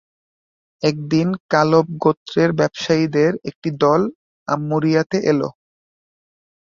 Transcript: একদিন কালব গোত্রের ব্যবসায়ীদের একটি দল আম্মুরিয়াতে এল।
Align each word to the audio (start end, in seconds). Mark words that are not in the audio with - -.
একদিন 0.83 1.27
কালব 1.51 1.85
গোত্রের 2.03 2.49
ব্যবসায়ীদের 2.59 3.31
একটি 3.49 3.69
দল 3.83 4.01
আম্মুরিয়াতে 4.47 5.17
এল। 5.31 5.41